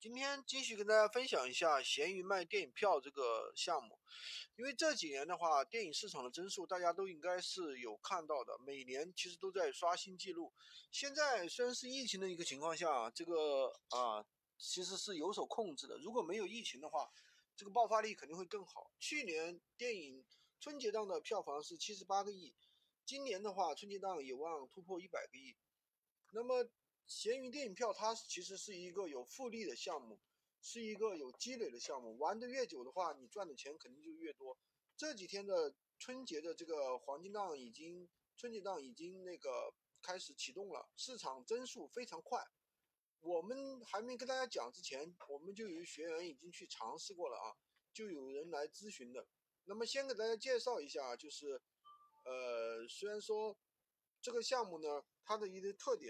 [0.00, 3.98] 今天继续跟大家分享一下闲鱼卖电影票这个项目，
[4.56, 10.54] 因为这几年的话，电影市场的增速大家都应该是有看到的，每年其实都在刷新记录。
[10.90, 14.24] 现在虽然是疫情的一个情况下，这个啊
[14.56, 15.98] 其实是有所控制的。
[15.98, 17.06] 如果没有疫情的话，
[17.54, 18.90] 这个爆发力肯定会更好。
[18.98, 20.24] 去年电影
[20.60, 22.54] 春节档的票房是七十八个亿，
[23.04, 25.54] 今年的话春节档有望突破一百个亿。
[26.32, 26.66] 那么
[27.10, 30.20] 闲鱼电影票它其实是一个有复利的项目，
[30.62, 32.16] 是一个有积累的项目。
[32.18, 34.56] 玩的越久的话，你赚的钱肯定就越多。
[34.96, 42.46] 这几天的春节的这个黄金档已经，春节档已经那个开始启动了，市场增速非常快。
[43.18, 47.50] 我们还没跟大家讲之前，我们就有学员已经去尝试过了啊，
[47.92, 49.26] 就有人来咨询的。
[49.64, 51.60] 那么先给大家介绍一下，就是，
[52.24, 53.58] 呃，虽然说
[54.22, 56.08] 这个项目呢，它的一个特点。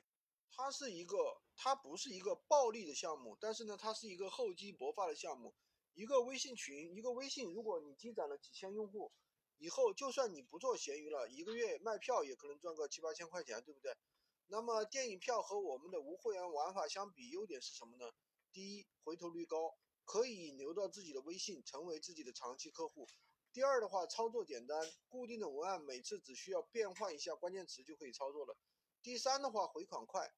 [0.52, 1.16] 它是一个，
[1.54, 5.54] 它不是一个暴利的项目，但是呢，它是一个厚积薄发的项目。
[5.95, 9.12] 一个微信群，一个微信，如果你积攒了几千用户，
[9.58, 13.97] 以后就算你不做闲鱼了，一个月卖票也可能赚个七八千块钱，对不对？
[14.47, 18.10] 那么电影票和我们的无会员玩法相比，优点是什么呢？
[18.53, 23.06] 第一，回头率高，可以留到自己的微信，成为自己的长期客户。
[23.53, 28.56] 第二的话，操作简单，固定的文案，每次只需要变换一下关键词就可以操作了。
[29.03, 30.34] 第三的话，回款快。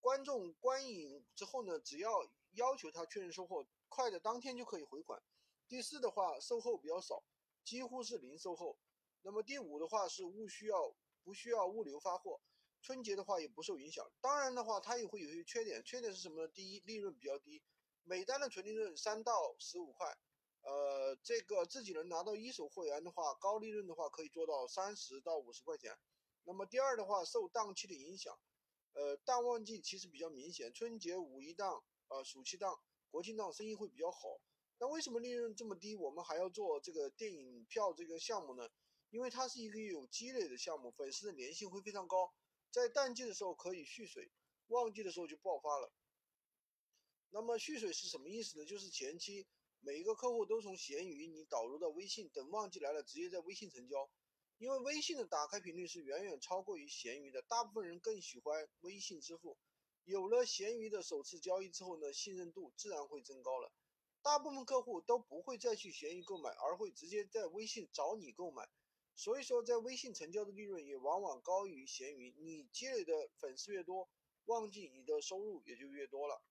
[0.00, 5.22] 观众观影之后呢，只要要求他确认售后，快的当天就可以回款。
[5.68, 7.22] 第四的话，售后比较少，
[7.62, 8.76] 几乎是零售后。
[9.22, 12.40] 那么第五的话是物需要不需要物流发货，
[12.82, 14.04] 春节的话也不受影响。
[14.20, 16.48] 当然的话，它也会有一些缺点，缺点是什么呢？
[16.48, 17.62] 第一，利润比较低，
[18.02, 20.18] 每单的纯利润三到十五块。
[20.62, 25.96] 呃，这个自己能拿到一手货源的话，高利润的话可以做到三十到五十块钱。
[26.44, 28.38] 那么第二的话，受档期的影响。
[28.92, 32.78] 呃，淡旺季其实比较明显，春节、五一档、呃，暑期档、
[33.10, 34.40] 国庆档生意会比较好。
[34.78, 38.68] 那为什么利润这么低，我们还要做这个电影票这个项目呢？
[39.10, 42.32] 因为它是一个有积累的项目，粉丝的粘性会非常高，
[42.70, 44.30] 在淡季的时候可以蓄水，
[44.68, 45.92] 旺季的时候就爆发了。
[47.30, 48.64] 那么蓄水是什么意思呢？
[48.64, 49.46] 就是前期
[49.80, 54.08] 每一个客户都从闲鱼你导入到微信，等旺季来了直接在微信成交。
[54.58, 59.58] 因为微信的打开频率是远远超过于闲鱼的，大部分人更喜欢微信支付。
[60.04, 63.72] 有了闲鱼的首次交易之后呢，信任度自然会增高了。
[64.22, 68.68] 大部分客户都不会再去闲鱼购买，而会直接在微信找你购买。
[69.16, 72.34] 所以说，在微信成交的利润也往往高于闲鱼。
[72.38, 74.08] 你积累的粉丝越多，
[74.46, 76.42] 旺季你的收入也就越多了。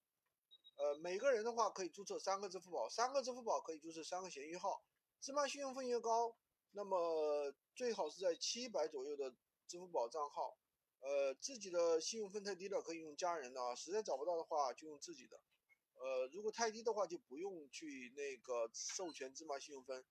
[0.76, 4.84] 呃，每个人的话可以注册三个支付宝，三个支付宝可以注册三个闲鱼号，
[5.20, 6.36] 芝麻信用分越高。
[6.76, 9.34] 那么最好是在七百左右的
[9.68, 10.58] 支付宝账号，
[11.02, 15.40] 呃，自己的信用分太低了可以用家人的啊，实在找不到的话就用自己的，
[15.94, 20.04] 呃，如果太低的话就不用去那个授权芝麻信用分。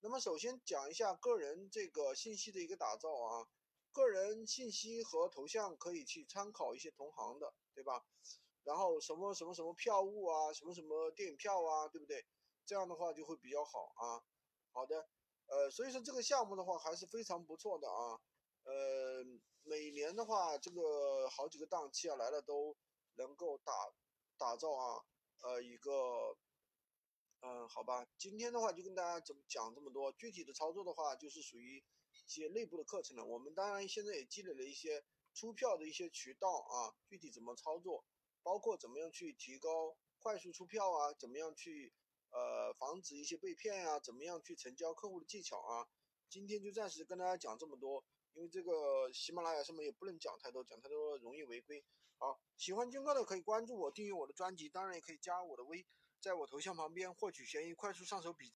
[0.00, 3.46] 那么首先讲一下个人这个信息的一个打造啊，
[3.92, 8.04] 个人信息和头像可以去参考一些同行的，对吧？
[8.64, 12.26] 然后什么什么什么票务啊，什么什么电影票啊，对不对？
[12.66, 14.24] 这样的话就会比较好啊。
[14.72, 15.08] 好的。
[15.50, 18.20] 呃，所以说这个项目的话还是非常不错的啊，
[18.62, 19.24] 呃，
[19.64, 22.76] 每年的话这个好几个档期啊来了都
[23.16, 23.72] 能够打
[24.38, 25.02] 打造啊，
[25.42, 26.36] 呃一个，
[27.40, 33.24] 嗯，好吧，今天的话就跟大家怎么讲这么多，具体的操作的话就是属于一些内部的课程了。
[33.24, 38.04] 我们当然现在也积累了一些出票的一些渠道啊，具体怎么操作，
[38.44, 41.92] 包括怎么样去提高快速出票啊，怎么样去。
[42.30, 45.86] 呃，防止一些被骗呀，怎么样去成交客户的技巧啊？
[46.28, 48.04] 今天就暂时跟大家讲这么多，
[48.34, 51.84] 因为这个喜马拉雅上面也不能讲太多，讲太多容易违规。
[52.18, 55.84] 好，喜欢军哥的可以关注我，订阅我的专辑，当然也可以加我的微，
[56.20, 58.46] 在我头像旁边获取闲鱼快速上手笔。